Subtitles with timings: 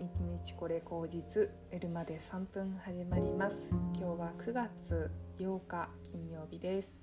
[0.00, 0.06] 日
[0.46, 3.68] 日これ口実寝るまで3分始まります。
[3.94, 6.94] 今日は9月8日金曜日です、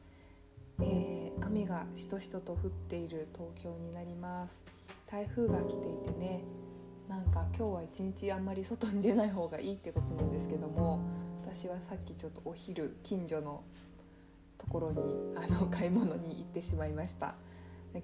[0.81, 4.65] えー、雨がしとしとと降っている東京になります。
[5.05, 6.41] 台風が来ていてね
[7.07, 10.99] なんか今日は一日あんまり外に出ない方がいいってことなんですけども
[11.45, 13.63] 私はさっきちょっとお昼近所の
[14.57, 15.03] ところに
[15.35, 17.35] あの買い物に行ってしまいました。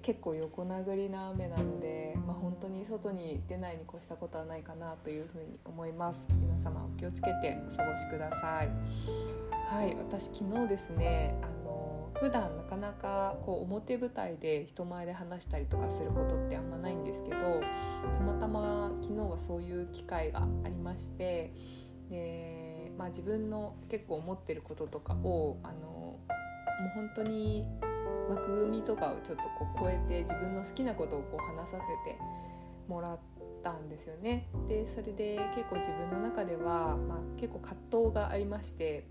[0.02, 6.26] 結構横殴りな雨なので、まあ、本当に外に出ないに越したことはないかなというふうに思います。
[6.34, 9.44] 皆様お気をつけてお過ごしください。
[9.66, 17.60] はい私昨日ですねあの普段なかなかこう表舞台で人前で話したりとかすることってあんまないんですけど
[18.12, 21.52] たまたま昨日はそういう機会がありまして
[22.10, 26.18] で、まあ、自分の結構思ってることとかをあのも
[26.86, 27.64] う本当に
[28.28, 32.18] 枠組みとかをちょっとこう超えて自分の好きなことをこう話させて
[32.88, 33.18] もらっ
[33.62, 34.48] たんですよね。
[34.68, 39.06] でそれで結構自分の中では、まあ、結構葛藤がありまして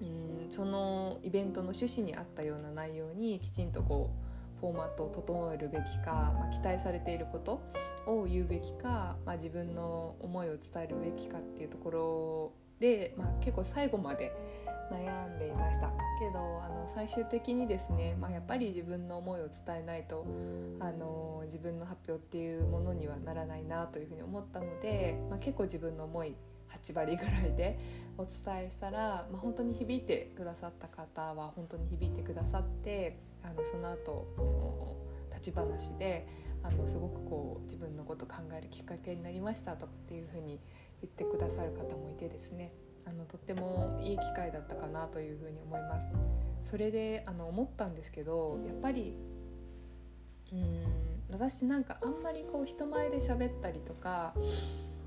[0.00, 4.10] うんそのイベントの趣旨に合ったような内容にきちんとこ
[4.56, 7.60] うフォーマットを整えるべきか、まあ、期待されていること
[8.06, 14.32] を言うべきか、まあ、自分の思いを伝えるべきかっていうところで、まあ、結構最後まで
[14.90, 15.92] 悩んでいました。
[16.18, 20.26] けどあの最終的にですね、まあ、やっぱり自分の思いを伝えないと
[20.80, 26.34] あの自分の発表っていうものにはならないなというふうに思ったので、まあ、結構自分の思い
[26.70, 27.78] 8割ぐらいで
[28.18, 34.26] お伝えしたら、まあ、本当に響いてくださった方は本当に響いてくださってあのその後
[35.30, 36.26] 立ち話で
[36.62, 40.60] あのすごくこう自分のこと考えるきっかけになりましたとかっていうふうに
[41.02, 42.72] 言ってくださる方もいてですね
[43.06, 46.06] あのとってもいい機会だったかなというふうに思います。
[46.62, 49.14] それであの思ったんですけどやっぱり
[50.52, 54.34] うん私なんかあんまりこう人前で喋ったりとか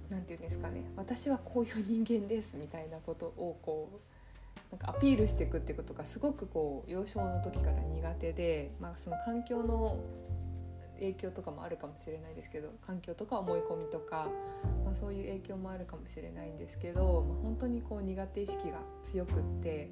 [0.10, 4.12] 何て言うんですかね私はこういう人間ですみたいなことをこう
[4.72, 10.00] なんかアピールしていくってことがすごくこう幼少の時から苦手で、まあ、その環境の
[11.02, 14.30] 影響とかもあるかもしれないですけど環境とか思い込みとか、
[14.86, 19.92] まあ、そういう影響もあるかもしれないんですけど、まあ、本当にこう苦手意識が強くって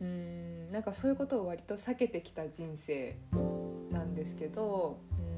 [0.00, 3.16] うーんなんかそういうことを割と避けてきた人生
[3.90, 5.34] なんですけどうん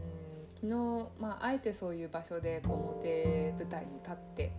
[0.54, 4.52] 昨日、まあ、あえてそういう場所でこう表舞台に立って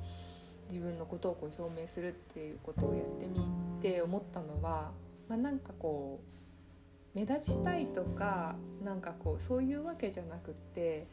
[0.70, 3.40] 自分のことをこう表明するっていうことをやってみ
[3.82, 4.92] て思ったのは、
[5.28, 6.32] まあ、なんかこう
[7.18, 8.56] 目立ちたいとか
[8.86, 11.08] なんかこうそういうわけじゃなくって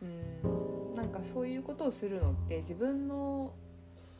[0.00, 3.52] うんなんかそういうことをするのって自分の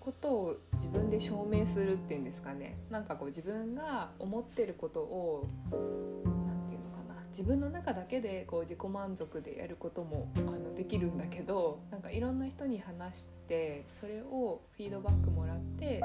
[0.00, 2.76] ことを自分で証明するっていうんですかね。
[2.90, 7.14] なんかこう自分が思ってることを何て言うのかな。
[7.30, 16.02] 自分の中だけでこう自己満足でやることもあのできるんだけどなんかいろんな人に話してそれをフィードバックもらって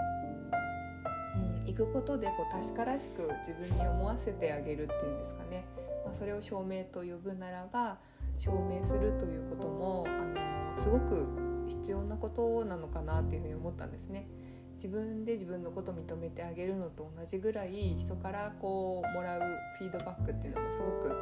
[1.65, 5.65] 行くことでこう確からしく自分に思わせてあげるっていうんですかね、
[6.05, 7.97] まあ、それを証明と呼ぶならば
[8.37, 11.27] 証明するということもあのすごく
[11.67, 14.27] 必要なことなのかなっていうふうに思ったんですね。
[14.75, 19.41] 自分で自分のことを認めてあげるのと同じぐらい人からこうもらう
[19.77, 21.13] フィードバックっていうのもすごく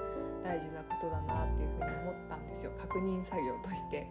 [0.44, 4.08] 大事なことだなっていうふうに思ったんですよ確認作業として。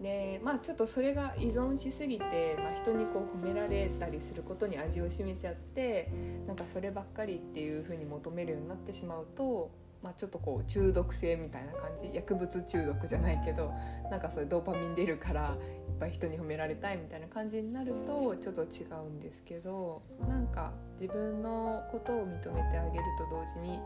[0.00, 6.10] でまあちょっとそれが依存しすぎて、まあ、人にこう褒められたりすることに味を占めちゃって
[6.46, 9.72] なんかそればっかりっていうふうに求めるようになってしまうと、
[10.02, 13.72] まあ、ちょっとこう中毒性みたいな感じ薬物中毒じゃないけど
[14.08, 15.56] なんかそういうドーパミン出るから
[15.88, 23.80] いっぱい人に褒められたいみたいな感じになるとちょっと違うんですけどなんか自分のことを認めてあげると同時に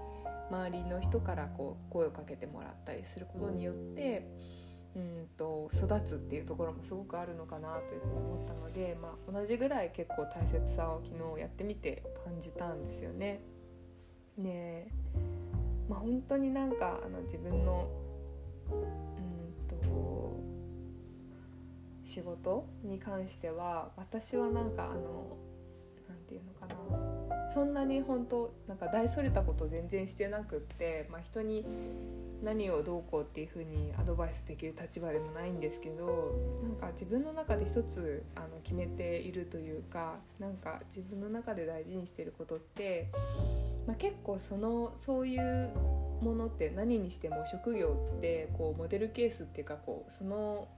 [0.50, 4.28] 周りの人からこう声をかけてもらったりすることによって
[4.94, 13.40] うんと育つっていうところもすごくあるのかなというふうに思ったので、まあ、同じぐらい結構大切さを昨日やってみて感じたんですよね。
[14.38, 14.88] で、
[15.88, 17.90] まあ、本当になんかあの自分の
[18.70, 20.40] うんと
[22.02, 25.36] 仕事に関しては私はなんかあの
[26.08, 31.64] なんていうのかなそんなに本当なんか大それたこと全然してなくって、まあ、人に
[32.42, 43.08] 何をどうこうっていう風にアドバイスできる立場でもないんですけどなんか自分の中で一つあの決めているというかなんか自分の中で大事にしてることって、
[43.86, 45.72] まあ、結構そのそういう
[46.20, 50.68] ものって何にしても職業ってこうモデルケースっていうかこうその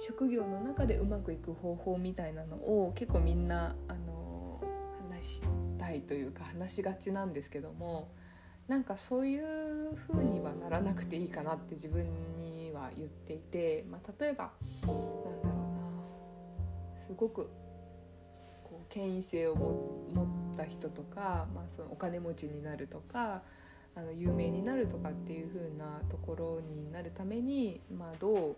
[0.00, 4.60] 職業の中でうまくいく方法みたいなのを結構みんなあの
[5.10, 5.42] 話し
[5.78, 8.08] たいというか話しがちなんですけども。
[8.68, 12.04] なんかそういう風にはならなくていいかなって自分
[12.36, 14.50] には言っていて、まあ、例えば
[14.82, 17.48] なんだろうなすごく
[18.64, 20.24] こう権威性を持
[20.54, 23.42] った人とか、まあ、そのお金持ちになるとか
[23.94, 28.56] あの有名になるとかっていう風なところになるために、まあ、どう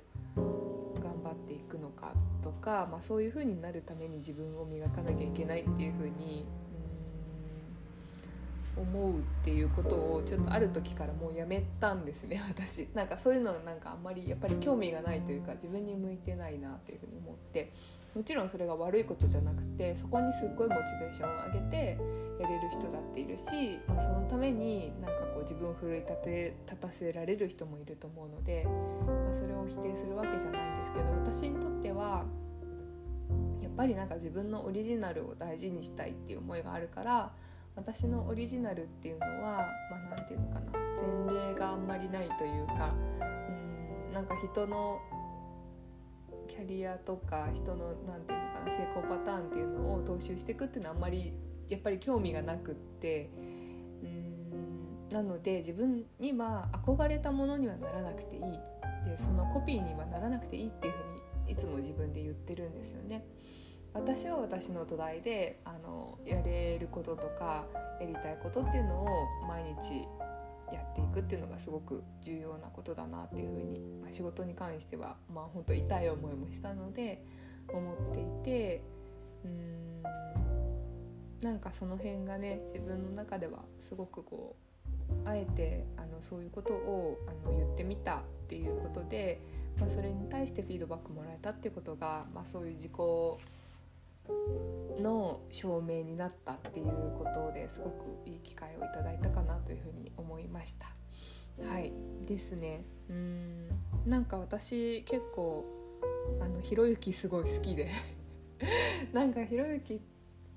[1.00, 6.46] 頑張っていくのかとか、まあ、そういう風になるために自分を磨かなきゃいけないっていう風に
[8.78, 12.88] 思うっていうことをちょっとある時からもうやめたんですね 私。
[12.94, 17.72] なんかそういうのなんかあんまりやっぱり興味がないというか自分に向いてないなっていうふうに思って。
[18.14, 21.98] もちろんそれが悪いことじゃなくてそこにすっごいモチベーションを上げて
[22.40, 32.26] やれる人だっているし、まあ、そのためになんかこう自分を奮い立て立たせられる人もいると思うので、まあ、それを否定するわけじゃないんですけど私にとっては
[33.62, 37.32] やっぱりなんか自分のオリジナルを大事にしたいっていう思いがあるから
[37.78, 40.72] 私のオリジナルっていうのはまあ、て言うのかな
[41.30, 45.00] 前例があんまりないというかうんなんか人の
[46.48, 51.32] キャリアとか人の何て言うのかな成功パターンっていうのを踏襲していくっていうのはあんまり
[51.69, 53.30] やっぱり興味がなくって
[54.02, 58.42] うんなので自分には憧れたものにはならなくていい
[59.08, 63.25] でそのコピーにはならなくていいっていうふうにいつも自分で言ってるんですよね。
[63.99, 67.67] 私は私の土台であのやれることとか
[68.00, 69.06] やりたいことっていうのを
[69.47, 70.06] 毎日
[70.73, 77.23] やっていくっていうのがすごく重要なことだなっていうふうに、まあ、仕事に関してはまあ本当痛い思いもしたので
[77.69, 78.83] 思っていて
[79.45, 80.03] うん
[81.43, 84.56] なんかその辺がね自分の中ではすごくこ
[85.25, 89.41] うあえてあのそういうことをあの言ってみたっていうことで、
[89.79, 92.93] まあ、それに対してフィードバックもらえたっていうことが、まあ、そういう自己
[95.00, 100.86] の証明になったっていうことですごくいい機会をいただいたかなというふうに思いました。
[101.64, 101.92] はい。
[102.26, 102.84] ですね。
[103.08, 103.69] うん。
[104.06, 105.64] なんか私結構
[106.40, 107.90] あのひろゆきすごい好きで。
[109.12, 110.00] なんかひろゆき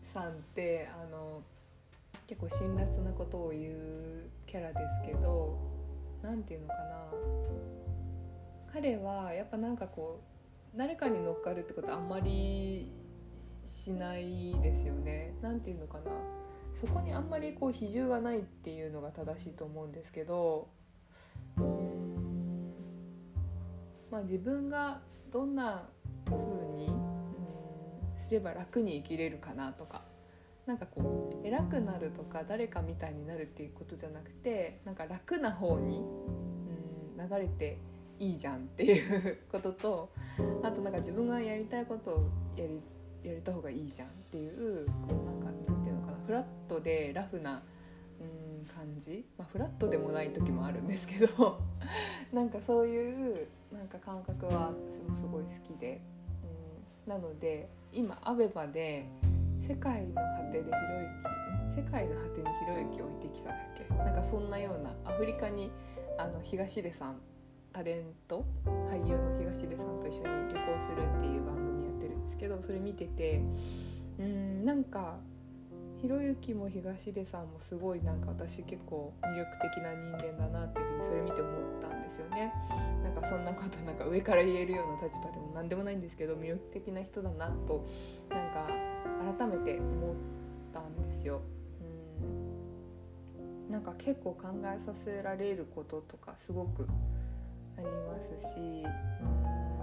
[0.02, 1.44] さんってあの
[2.28, 5.58] 結構辛辣なことを言うキャラですけど
[6.22, 6.92] 何て言うのかな。
[8.72, 10.22] 彼はやっぱなんかこ
[10.74, 12.92] う誰かに乗っかるってことあんまり
[13.64, 15.34] しないですよね。
[15.42, 16.12] 何て言うのかな。
[16.80, 20.70] そこにあんまりこう比重がないっていうのが正しいと思うんですけど。
[24.10, 25.88] まあ自分がどんな
[26.26, 26.38] 風
[26.76, 30.04] にうんすれば楽に生きれるかなとか。
[30.66, 37.80] なんかこう偉くなるとか誰かみたいになるっていうことじゃなくてなんか楽な方にうん流れて
[38.20, 40.14] いいじゃんっていうことと
[40.64, 42.80] あとなんか自分がやりたいことをやり
[43.24, 47.62] やれた方がいいじゃんっていうこうなんかなんていうのかなフラットでラフな
[48.20, 48.24] う
[48.62, 51.60] ん感じ、まあ、フラットでもない時もあるんですけど
[52.34, 56.02] なんかそういうなんか感覚は私もすごい好きで、
[57.06, 59.06] うん、なので今アベマで
[59.68, 60.22] 「世界の果
[60.52, 63.94] てでひろゆき」世界の果てにひろゆき置いてきただっけ？
[63.96, 65.72] なんかそんなようなアフリカに
[66.18, 67.22] あの東出さん
[67.72, 68.44] タレント
[68.88, 71.71] 俳優の東出さんと一緒に旅行するっていう番組
[72.24, 73.42] ですけどそれ見てて
[74.20, 75.20] うんなんか
[76.02, 82.52] ひろゆきも東出さんもすごいなんか私結構魅力的な人間だなっていうふうにそれ見て思ったんですよね。
[83.04, 87.86] なんかそんなことなんか上から言えるような立場でも何でもないんですけど魅力的な人だなと
[88.30, 88.68] なんか
[89.38, 90.16] 改めて思っ
[90.74, 91.44] たんですよ。
[93.40, 93.72] うん。
[93.72, 96.88] なんか結構考えさせられることとかすごく
[97.78, 99.81] ありますしうん。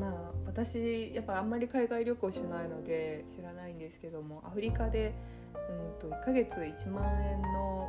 [0.00, 5.14] まあ私やっぱあんまり海外旅行しないので知らないんですけどもアフリカで、
[5.54, 7.88] うんと、1ヶ月1万円の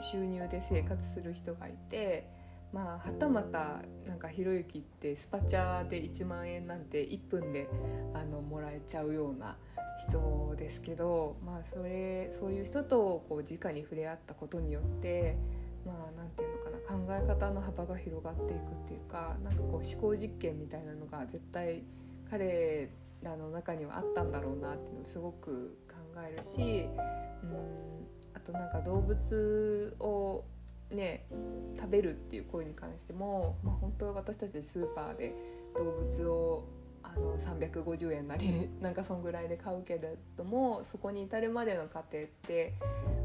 [0.00, 2.28] 収入で生活する人がいて
[2.72, 7.68] まあはたまたなんかひろゆきってスパチャで1万円なんて1分で
[8.14, 9.56] あのもらえちゃうような
[10.08, 15.36] 人ですけどまあそれそういう人とこう直に触れ合ったことによって
[15.84, 21.82] まあ何て言うの考え方の幅が広がっていくっていうかなんかこう思考実験みたいなのが絶対
[22.30, 22.90] 彼
[23.22, 25.96] らの中にはあったんだろうなっていうのをすごく考
[26.26, 26.88] えるし
[27.42, 30.44] うんあとなんか動物を
[30.90, 31.26] ね
[31.78, 35.34] 食べるっていう行為に関しても、まあ、本当は私たちスーパーで
[35.74, 36.68] 動物を
[37.02, 42.74] あの350円なり なんかそんぐらいで買うけれどもそこに至るまでの過程って、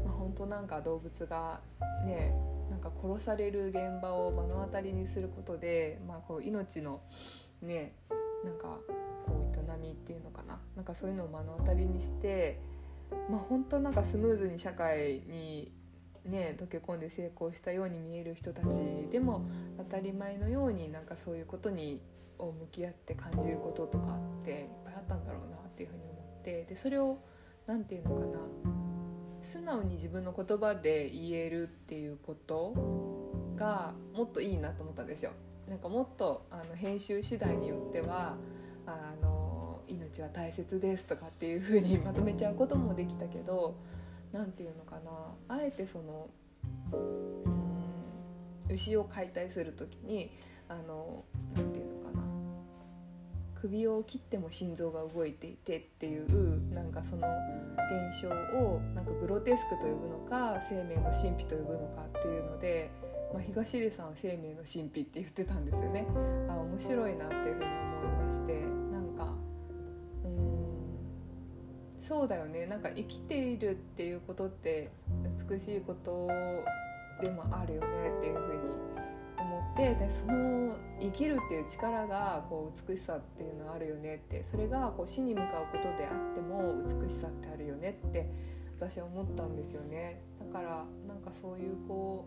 [0.04, 1.60] まあ、本当なんか動物が
[2.04, 2.34] ね
[2.80, 7.00] なんか殺される現場を目の当たりにすることで、まあ、こう命の
[7.60, 7.92] ね
[8.44, 8.78] なんか
[9.26, 10.60] こう営みっていうのかな。
[10.76, 12.60] なんかそういうのを目の当たりにして、
[13.28, 15.72] まあ、本当なんかスムーズに社会に
[16.24, 18.66] ね溶け込んで成功したように見える人たち
[19.10, 22.00] でも当たり前のようになんかそういうことに
[22.38, 27.18] を向き合って感じることとかっていっぱいあったんだろうなっていうふうに思ってでそれを
[27.66, 28.67] 何て言うのかな。
[29.48, 32.74] 素直に自分の言葉で言えるっていうこと
[33.56, 35.32] がもっといいなと思ったんですよ。
[35.66, 38.36] なんかもっとあの編集次第によっては
[38.86, 43.76] あの命は大切ですとかっていう風にまとめちゃうこともできたけど
[44.32, 46.28] 何て言うのかなあえてその
[46.92, 46.96] う
[47.48, 50.30] ん牛を解体する時に
[50.68, 51.24] あの
[51.54, 51.87] 何て言うの
[53.60, 57.26] 首を切っても心臓が動いていてっていうなんかその
[58.10, 62.90] 現象をなんかグロテスクと呼ぶのか生命の神秘と呼ぶのかっていうので、
[63.32, 66.06] まあ、東出さんは生命の神秘って言ってたんですよね。
[66.48, 68.60] あ面白いなっていうふうに思いまして
[68.92, 69.34] なんか
[70.24, 70.58] うん
[71.98, 74.92] そうだよねなんか生きているっていうことって
[75.50, 76.28] 美しいこと
[77.20, 77.86] でもあるよね
[78.18, 78.87] っていうふうに
[79.78, 88.28] でその生きるっていう力がこう美しさっていうのはあるよねってそれがこう死に向かうことであっても美しさってあるよねって
[88.80, 90.20] 私は思ったんですよね。
[90.38, 92.26] だからなんかそういうこ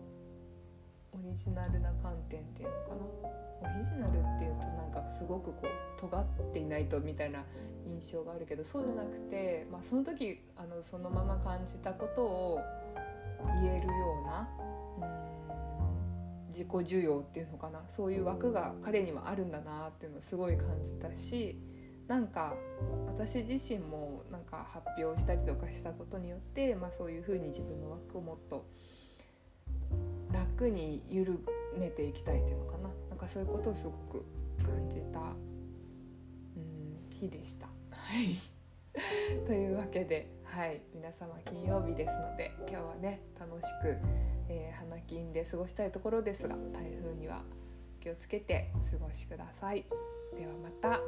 [1.14, 3.42] うオリジナルな観点っていうのかな。
[3.62, 7.44] オリジナルっていうとなんかすごくこう尖っていないとみたいな
[7.86, 12.60] 印象があるけどそうじゃなくて、まあ、その時あのそのまま感じたことを
[13.62, 13.92] 言えるよ
[14.24, 14.48] うな
[16.52, 21.58] 自己需要っていうのかなそういう枠が彼にはあるんだなっていうのをすごい感じたし
[22.08, 22.54] なんか
[23.06, 28.66] 私自身もなんか発表したりとかしたことによって、まあ、そういうふうに自分の枠をもっと
[30.32, 31.38] 楽に緩
[31.78, 32.90] めていきたいっていうのかな。
[33.10, 34.24] なんかそういうことをすごく
[34.64, 35.22] 感じた、う
[36.60, 37.66] ん、日でした。
[37.66, 37.72] は
[38.20, 38.36] い。
[39.46, 43.96] というわけで、はい、皆様金曜日ですので今日はね楽しく
[44.52, 47.42] えー、花金で過ごしたいところですが台風には
[48.00, 49.86] 気をつけてお過ごしください。
[50.36, 51.00] ではまた。